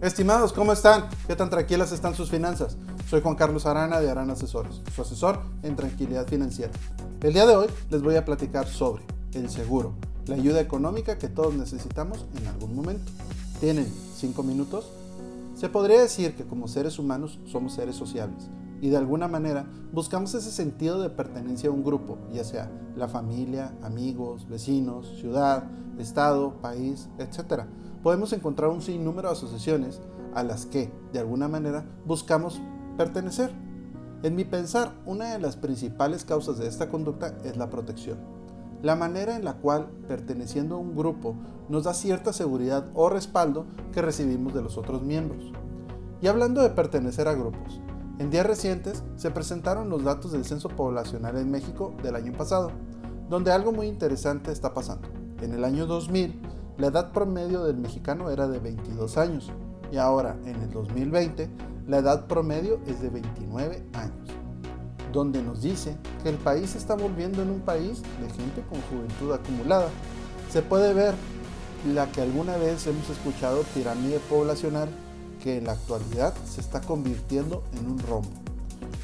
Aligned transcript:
Estimados, 0.00 0.52
¿cómo 0.52 0.72
están? 0.72 1.08
¿Qué 1.26 1.34
tan 1.34 1.48
tranquilas 1.48 1.92
están 1.92 2.14
sus 2.14 2.30
finanzas? 2.30 2.76
Soy 3.08 3.22
Juan 3.22 3.36
Carlos 3.36 3.64
Arana 3.64 4.00
de 4.00 4.10
Arana 4.10 4.34
Asesores, 4.34 4.82
su 4.94 5.02
asesor 5.02 5.40
en 5.62 5.76
tranquilidad 5.76 6.26
financiera. 6.26 6.72
El 7.22 7.32
día 7.32 7.46
de 7.46 7.56
hoy 7.56 7.68
les 7.90 8.02
voy 8.02 8.16
a 8.16 8.24
platicar 8.24 8.66
sobre 8.66 9.02
el 9.32 9.48
seguro, 9.48 9.94
la 10.26 10.34
ayuda 10.34 10.60
económica 10.60 11.16
que 11.16 11.28
todos 11.28 11.54
necesitamos 11.54 12.26
en 12.36 12.46
algún 12.48 12.74
momento. 12.74 13.10
¿Tienen 13.60 13.90
5 14.16 14.42
minutos? 14.42 14.90
Se 15.54 15.68
podría 15.68 16.00
decir 16.00 16.34
que 16.34 16.44
como 16.44 16.68
seres 16.68 16.98
humanos 16.98 17.38
somos 17.46 17.74
seres 17.74 17.96
sociables 17.96 18.50
y 18.82 18.90
de 18.90 18.98
alguna 18.98 19.28
manera 19.28 19.64
buscamos 19.92 20.34
ese 20.34 20.50
sentido 20.50 21.00
de 21.00 21.08
pertenencia 21.08 21.70
a 21.70 21.72
un 21.72 21.84
grupo, 21.84 22.18
ya 22.32 22.44
sea 22.44 22.70
la 22.96 23.08
familia, 23.08 23.72
amigos, 23.82 24.46
vecinos, 24.48 25.14
ciudad, 25.18 25.64
estado, 25.98 26.60
país, 26.60 27.08
etc. 27.18 27.62
Podemos 28.04 28.34
encontrar 28.34 28.68
un 28.68 28.82
sinnúmero 28.82 29.28
de 29.28 29.32
asociaciones 29.32 29.98
a 30.34 30.42
las 30.42 30.66
que, 30.66 30.92
de 31.14 31.20
alguna 31.20 31.48
manera, 31.48 31.86
buscamos 32.04 32.60
pertenecer. 32.98 33.50
En 34.22 34.36
mi 34.36 34.44
pensar, 34.44 34.92
una 35.06 35.32
de 35.32 35.38
las 35.38 35.56
principales 35.56 36.26
causas 36.26 36.58
de 36.58 36.68
esta 36.68 36.90
conducta 36.90 37.34
es 37.44 37.56
la 37.56 37.70
protección. 37.70 38.18
La 38.82 38.94
manera 38.94 39.36
en 39.36 39.44
la 39.46 39.54
cual, 39.54 39.88
perteneciendo 40.06 40.74
a 40.74 40.80
un 40.80 40.94
grupo, 40.94 41.34
nos 41.70 41.84
da 41.84 41.94
cierta 41.94 42.34
seguridad 42.34 42.90
o 42.92 43.08
respaldo 43.08 43.64
que 43.90 44.02
recibimos 44.02 44.52
de 44.52 44.60
los 44.60 44.76
otros 44.76 45.02
miembros. 45.02 45.50
Y 46.20 46.26
hablando 46.26 46.60
de 46.60 46.68
pertenecer 46.68 47.26
a 47.26 47.32
grupos, 47.32 47.80
en 48.18 48.28
días 48.30 48.46
recientes 48.46 49.02
se 49.16 49.30
presentaron 49.30 49.88
los 49.88 50.04
datos 50.04 50.30
del 50.32 50.44
censo 50.44 50.68
poblacional 50.68 51.38
en 51.38 51.50
México 51.50 51.94
del 52.02 52.16
año 52.16 52.32
pasado, 52.32 52.70
donde 53.30 53.50
algo 53.50 53.72
muy 53.72 53.86
interesante 53.86 54.52
está 54.52 54.74
pasando. 54.74 55.08
En 55.40 55.54
el 55.54 55.64
año 55.64 55.86
2000, 55.86 56.53
la 56.78 56.88
edad 56.88 57.12
promedio 57.12 57.64
del 57.64 57.76
mexicano 57.76 58.30
era 58.30 58.48
de 58.48 58.58
22 58.58 59.16
años 59.16 59.52
y 59.92 59.96
ahora, 59.96 60.36
en 60.44 60.56
el 60.60 60.70
2020, 60.72 61.48
la 61.86 61.98
edad 61.98 62.26
promedio 62.26 62.80
es 62.86 63.00
de 63.00 63.10
29 63.10 63.84
años, 63.92 64.28
donde 65.12 65.40
nos 65.40 65.62
dice 65.62 65.96
que 66.22 66.30
el 66.30 66.36
país 66.36 66.74
está 66.74 66.96
volviendo 66.96 67.42
en 67.42 67.50
un 67.50 67.60
país 67.60 68.02
de 68.20 68.28
gente 68.30 68.62
con 68.68 68.80
juventud 68.82 69.32
acumulada. 69.32 69.88
Se 70.50 70.62
puede 70.62 70.94
ver 70.94 71.14
la 71.94 72.10
que 72.10 72.22
alguna 72.22 72.56
vez 72.56 72.86
hemos 72.86 73.08
escuchado 73.08 73.62
pirámide 73.74 74.18
poblacional 74.30 74.88
que 75.42 75.58
en 75.58 75.64
la 75.64 75.72
actualidad 75.72 76.34
se 76.44 76.60
está 76.60 76.80
convirtiendo 76.80 77.62
en 77.78 77.86
un 77.86 77.98
rombo. 78.00 78.30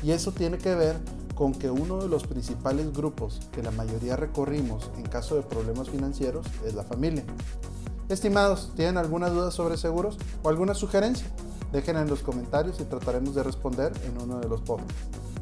Y 0.02 0.12
eso 0.12 0.32
tiene 0.32 0.58
que 0.58 0.74
ver 0.74 0.96
con 1.41 1.55
que 1.55 1.70
uno 1.70 1.96
de 1.96 2.06
los 2.06 2.27
principales 2.27 2.92
grupos 2.92 3.41
que 3.50 3.62
la 3.62 3.70
mayoría 3.70 4.14
recorrimos 4.14 4.91
en 4.98 5.05
caso 5.05 5.36
de 5.36 5.41
problemas 5.41 5.88
financieros 5.88 6.47
es 6.66 6.74
la 6.74 6.84
familia. 6.84 7.24
Estimados, 8.10 8.72
¿tienen 8.77 8.98
alguna 8.98 9.30
duda 9.30 9.50
sobre 9.50 9.78
seguros 9.78 10.19
o 10.42 10.50
alguna 10.50 10.74
sugerencia? 10.74 11.27
Déjenla 11.72 12.02
en 12.02 12.10
los 12.10 12.20
comentarios 12.20 12.78
y 12.80 12.84
trataremos 12.84 13.34
de 13.34 13.42
responder 13.42 13.91
en 14.05 14.20
uno 14.20 14.38
de 14.38 14.50
los 14.50 14.60
podcasts. 14.60 14.94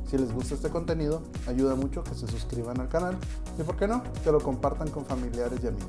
Si 0.08 0.16
les 0.16 0.32
gusta 0.32 0.54
este 0.54 0.68
contenido, 0.68 1.20
ayuda 1.48 1.74
mucho 1.74 2.04
que 2.04 2.14
se 2.14 2.28
suscriban 2.28 2.78
al 2.80 2.88
canal 2.88 3.18
y, 3.58 3.64
por 3.64 3.76
qué 3.76 3.88
no, 3.88 4.04
que 4.22 4.30
lo 4.30 4.38
compartan 4.38 4.90
con 4.90 5.04
familiares 5.04 5.58
y 5.64 5.66
amigos. 5.66 5.88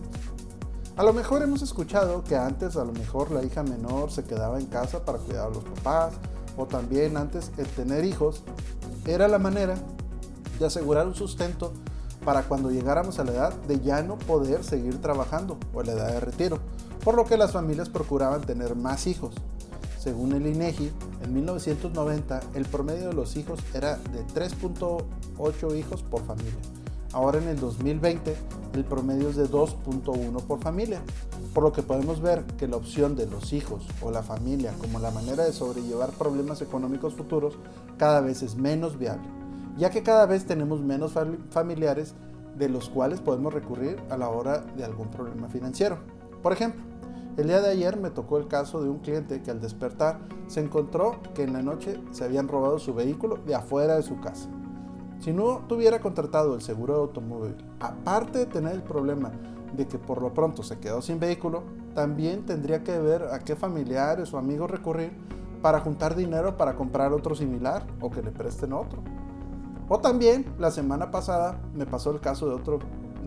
A 0.98 1.04
lo 1.04 1.14
mejor 1.14 1.44
hemos 1.44 1.62
escuchado 1.62 2.24
que 2.24 2.36
antes 2.36 2.78
a 2.78 2.84
lo 2.84 2.94
mejor 2.94 3.30
la 3.30 3.44
hija 3.44 3.62
menor 3.62 4.10
se 4.10 4.24
quedaba 4.24 4.58
en 4.60 4.66
casa 4.66 5.06
para 5.06 5.20
cuidar 5.20 5.46
a 5.46 5.50
los 5.52 5.64
papás 5.66 6.14
o 6.58 6.66
también 6.66 7.16
antes 7.16 7.52
el 7.58 7.68
tener 7.68 8.06
hijos 8.06 8.42
era 9.06 9.28
la 9.28 9.38
manera 9.38 9.76
de 10.60 10.66
asegurar 10.66 11.08
un 11.08 11.16
sustento 11.16 11.74
para 12.24 12.44
cuando 12.44 12.70
llegáramos 12.70 13.18
a 13.18 13.24
la 13.24 13.32
edad 13.32 13.54
de 13.68 13.80
ya 13.80 14.04
no 14.04 14.18
poder 14.18 14.64
seguir 14.64 15.02
trabajando 15.02 15.58
o 15.74 15.82
la 15.82 15.94
edad 15.94 16.12
de 16.12 16.20
retiro, 16.20 16.60
por 17.04 17.16
lo 17.16 17.26
que 17.26 17.38
las 17.38 17.54
familias 17.54 17.90
procuraban 17.90 18.42
tener 18.42 18.76
más 18.76 19.08
hijos. 19.08 19.34
Según 19.98 20.34
el 20.34 20.48
INEGI, 20.48 20.92
en 21.24 21.34
1990 21.34 22.42
el 22.54 22.66
promedio 22.66 23.08
de 23.10 23.14
los 23.14 23.36
hijos 23.38 23.60
era 23.74 23.98
de 23.98 24.26
3.8 24.28 25.78
hijos 25.78 26.04
por 26.04 26.26
familia 26.26 26.60
Ahora 27.12 27.40
en 27.40 27.48
el 27.48 27.60
2020 27.60 28.36
el 28.76 28.86
promedio 28.86 29.30
es 29.30 29.36
de 29.36 29.50
2.1 29.50 30.44
por 30.44 30.62
familia, 30.62 31.02
por 31.56 31.64
lo 31.64 31.74
que 31.74 31.82
podemos 31.82 32.22
ver 32.22 32.44
que 32.58 32.68
la 32.68 32.76
opción 32.76 33.16
de 33.16 33.26
los 33.26 33.52
hijos 33.52 33.84
o 34.02 34.12
la 34.12 34.22
familia 34.22 34.74
como 34.80 35.00
la 35.00 35.10
manera 35.10 35.44
de 35.44 35.52
sobrellevar 35.52 36.12
problemas 36.12 36.62
económicos 36.62 37.16
futuros 37.16 37.58
cada 37.98 38.22
vez 38.22 38.44
es 38.44 38.56
menos 38.56 39.00
viable, 39.00 39.28
ya 39.78 39.90
que 39.90 40.04
cada 40.04 40.26
vez 40.26 40.46
tenemos 40.46 40.82
menos 40.82 41.14
familiares 41.50 42.16
de 42.58 42.70
los 42.70 42.90
cuales 42.90 43.22
podemos 43.22 43.54
recurrir 43.54 44.02
a 44.10 44.18
la 44.18 44.30
hora 44.30 44.60
de 44.60 44.84
algún 44.84 45.10
problema 45.10 45.48
financiero. 45.48 45.98
Por 46.42 46.54
ejemplo, 46.54 46.82
el 47.38 47.48
día 47.48 47.62
de 47.62 47.70
ayer 47.70 47.98
me 47.98 48.10
tocó 48.10 48.38
el 48.38 48.48
caso 48.48 48.82
de 48.84 48.90
un 48.90 49.00
cliente 49.00 49.42
que 49.42 49.52
al 49.52 49.62
despertar 49.62 50.20
se 50.48 50.60
encontró 50.60 51.22
que 51.34 51.44
en 51.44 51.54
la 51.54 51.62
noche 51.62 52.02
se 52.12 52.26
habían 52.26 52.48
robado 52.48 52.80
su 52.80 52.94
vehículo 52.94 53.38
de 53.38 53.56
afuera 53.56 53.96
de 53.96 54.04
su 54.04 54.20
casa. 54.20 54.50
Si 55.20 55.32
no 55.32 55.60
tuviera 55.68 56.00
contratado 56.00 56.56
el 56.56 56.62
seguro 56.62 56.96
de 56.96 57.02
automóvil, 57.02 57.56
aparte 57.80 58.40
de 58.40 58.46
tener 58.46 58.74
el 58.74 58.84
problema 58.84 59.32
de 59.76 59.88
que 59.88 59.98
por 59.98 60.22
lo 60.22 60.34
pronto 60.34 60.64
se 60.64 60.80
quedó 60.80 61.02
sin 61.02 61.20
vehículo, 61.20 61.64
también 61.94 62.46
tendría 62.46 62.84
que 62.84 62.98
ver 62.98 63.24
a 63.24 63.40
qué 63.40 63.56
familiares 63.56 64.34
o 64.34 64.38
amigos 64.38 64.72
recurrir 64.72 65.12
para 65.62 65.80
juntar 65.80 66.16
dinero 66.16 66.58
para 66.58 66.76
comprar 66.76 67.14
otro 67.14 67.36
similar 67.36 67.86
o 68.02 68.10
que 68.10 68.22
le 68.22 68.32
presten 68.32 68.74
otro. 68.74 69.02
O 69.90 70.00
también 70.00 70.46
la 70.58 70.72
semana 70.72 71.12
pasada 71.12 71.60
me 71.74 71.86
pasó 71.86 72.12
el 72.12 72.22
caso 72.22 72.48
de 72.48 72.56
otro 72.56 72.80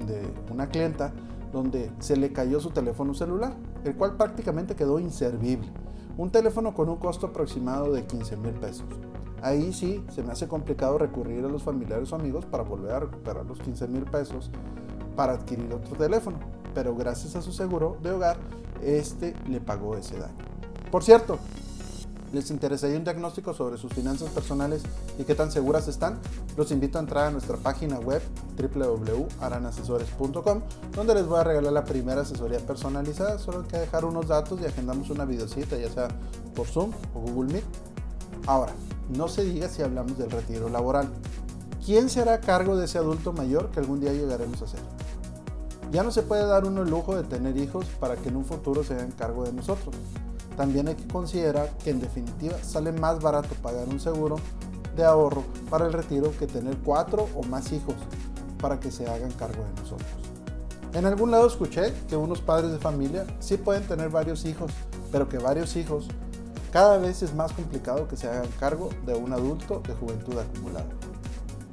de 0.07 0.23
una 0.51 0.69
clienta 0.69 1.13
donde 1.53 1.93
se 1.99 2.17
le 2.17 2.33
cayó 2.33 2.61
su 2.61 2.71
teléfono 2.71 3.13
celular, 3.13 3.55
el 3.85 3.95
cual 3.95 4.17
prácticamente 4.17 4.75
quedó 4.75 4.99
inservible. 4.99 5.69
Un 6.17 6.31
teléfono 6.31 6.73
con 6.73 6.89
un 6.89 6.97
costo 6.97 7.27
aproximado 7.27 7.93
de 7.93 8.07
15 8.07 8.37
mil 8.39 8.55
pesos 8.55 8.87
ahí 9.43 9.73
sí 9.73 10.03
se 10.09 10.23
me 10.23 10.33
hace 10.33 10.49
complicado 10.49 10.97
recurrir 10.97 11.45
a 11.45 11.49
los 11.49 11.63
familiares 11.63 12.13
o 12.13 12.17
amigos 12.17 12.47
para 12.47 12.63
volver 12.63 12.93
a 12.93 13.01
recuperar 13.01 13.45
los 13.45 13.59
15 13.59 13.89
mil 13.89 14.05
pesos 14.05 14.51
para 15.17 15.35
adquirir 15.35 15.71
otro 15.75 15.97
teléfono. 15.97 16.39
Pero 16.75 16.95
gracias 16.95 17.37
a 17.37 17.43
su 17.43 17.53
seguro 17.53 17.99
de 18.03 18.13
hogar, 18.13 18.39
este 18.83 19.35
le 19.49 19.61
pagó 19.61 19.97
ese 19.97 20.19
daño. 20.19 20.39
Por 20.91 21.03
cierto, 21.03 21.39
les 22.33 22.51
interesaría 22.51 22.97
un 22.97 23.05
diagnóstico 23.05 23.55
sobre 23.55 23.79
sus 23.79 23.93
finanzas 23.93 24.31
personales 24.31 24.83
y 25.19 25.25
qué 25.25 25.35
tan 25.35 25.53
seguras 25.53 25.89
están, 25.89 26.19
los 26.57 26.71
invito 26.71 26.99
a 26.99 27.03
entrar 27.03 27.27
a 27.27 27.31
nuestra 27.31 27.57
página 27.57 27.99
web 27.99 28.23
www.aranasesores.com 28.57 30.63
donde 30.95 31.15
les 31.15 31.27
voy 31.27 31.41
a 31.41 31.45
regalar 31.45 31.73
la 31.73 31.85
primera 31.85 32.23
asesoría 32.23 32.59
personalizada. 32.61 33.39
Solo 33.39 33.61
hay 33.61 33.67
que 33.67 33.79
dejar 33.79 34.05
unos 34.05 34.29
datos 34.29 34.61
y 34.61 34.65
agendamos 34.65 35.11
una 35.11 35.25
videocita, 35.25 35.77
ya 35.77 35.91
sea 35.91 36.09
por 36.55 36.67
Zoom 36.67 36.93
o 37.15 37.21
Google 37.21 37.53
Meet. 37.53 37.65
Ahora, 38.47 38.73
no 39.17 39.29
se 39.29 39.45
diga 39.45 39.69
si 39.69 39.83
hablamos 39.83 40.19
del 40.19 40.31
retiro 40.31 40.69
laboral. 40.69 41.09
¿Quién 41.85 42.09
se 42.09 42.21
hará 42.21 42.41
cargo 42.41 42.77
de 42.77 42.85
ese 42.85 42.99
adulto 42.99 43.33
mayor 43.33 43.71
que 43.71 43.81
algún 43.81 44.01
día 44.01 44.13
llegaremos 44.13 44.63
a 44.63 44.69
ser? 44.69 44.81
Ya 45.93 46.03
no 46.03 46.11
se 46.11 46.23
puede 46.23 46.47
dar 46.47 46.65
uno 46.65 46.83
el 46.83 46.91
lujo 46.91 47.15
de 47.15 47.23
tener 47.23 47.55
hijos 47.59 47.85
para 48.01 48.17
que 48.17 48.31
en 48.31 48.37
un 48.37 48.47
futuro 48.47 48.83
se 48.83 48.95
hagan 48.95 49.11
cargo 49.11 49.45
de 49.45 49.53
nosotros. 49.53 49.95
También 50.57 50.89
hay 50.89 50.95
que 50.95 51.07
considerar 51.07 51.69
que 51.85 51.91
en 51.91 52.01
definitiva 52.01 52.57
sale 52.63 52.93
más 52.93 53.21
barato 53.21 53.55
pagar 53.63 53.87
un 53.89 54.01
seguro 54.01 54.37
de 54.97 55.05
ahorro 55.05 55.45
para 55.69 55.87
el 55.87 55.93
retiro 55.93 56.33
que 56.39 56.47
tener 56.47 56.79
cuatro 56.79 57.29
o 57.37 57.43
más 57.43 57.73
hijos 57.73 57.95
para 58.59 58.81
que 58.81 58.91
se 58.91 59.07
hagan 59.07 59.33
cargo 59.33 59.63
de 59.65 59.83
nosotros. 59.83 60.09
En 60.95 61.05
algún 61.05 61.31
lado 61.31 61.47
escuché 61.47 61.93
que 62.09 62.17
unos 62.17 62.41
padres 62.41 62.73
de 62.73 62.79
familia 62.79 63.27
sí 63.41 63.59
pueden 63.59 63.87
tener 63.87 64.09
varios 64.09 64.47
hijos, 64.47 64.73
pero 65.11 65.29
que 65.29 65.37
varios 65.37 65.77
hijos 65.77 66.09
cada 66.71 66.97
vez 66.97 67.23
es 67.23 67.35
más 67.35 67.53
complicado 67.53 68.09
que 68.09 68.17
se 68.17 68.29
hagan 68.29 68.49
cargo 68.59 68.89
de 69.05 69.15
un 69.15 69.35
adulto 69.35 69.83
de 69.87 69.93
juventud 69.93 70.39
acumulada. 70.39 70.89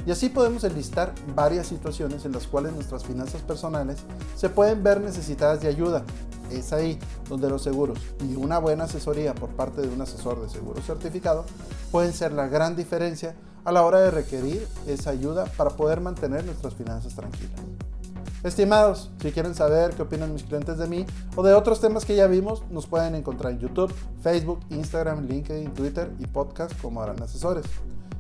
Y 0.10 0.12
así 0.12 0.28
podemos 0.28 0.64
enlistar 0.64 1.14
varias 1.36 1.68
situaciones 1.68 2.26
en 2.26 2.32
las 2.32 2.48
cuales 2.48 2.74
nuestras 2.74 3.04
finanzas 3.04 3.44
personales 3.44 3.98
se 4.36 4.50
pueden 4.50 4.82
ver 4.82 5.00
necesitadas 5.02 5.62
de 5.62 5.68
ayuda. 5.68 6.04
Es 6.50 6.74
ahí 6.74 6.98
donde 7.30 7.48
los 7.48 7.62
seguros 7.62 8.00
y 8.28 8.36
una 8.36 8.58
buena 8.58 8.86
asesoría 8.86 9.36
por 9.36 9.50
parte 9.52 9.82
de 9.82 9.88
un 9.88 10.02
asesor 10.02 10.42
de 10.42 10.50
seguro 10.50 10.82
certificado 10.82 11.46
pueden 11.92 12.12
ser 12.12 12.32
la 12.32 12.48
gran 12.48 12.76
diferencia 12.76 13.36
a 13.64 13.72
la 13.72 13.84
hora 13.84 14.00
de 14.00 14.10
requerir 14.10 14.68
esa 14.88 15.12
ayuda 15.12 15.46
para 15.46 15.70
poder 15.78 16.02
mantener 16.02 16.44
nuestras 16.44 16.74
finanzas 16.74 17.14
tranquilas. 17.14 17.62
Estimados, 18.44 19.12
si 19.22 19.32
quieren 19.32 19.54
saber 19.54 19.92
qué 19.92 20.02
opinan 20.02 20.34
mis 20.34 20.42
clientes 20.42 20.80
de 20.80 20.88
mí 20.88 21.06
o 21.36 21.44
de 21.44 21.54
otros 21.54 21.82
temas 21.82 22.06
que 22.06 22.16
ya 22.16 22.26
vimos, 22.26 22.64
nos 22.72 22.88
pueden 22.88 23.14
encontrar 23.14 23.54
en 23.54 23.60
YouTube, 23.60 23.94
Facebook, 24.24 24.62
Instagram, 24.72 25.28
LinkedIn, 25.28 25.72
Twitter 25.76 26.12
y 26.18 26.26
podcast 26.26 26.74
como 26.82 27.00
harán 27.00 27.22
asesores. 27.22 27.66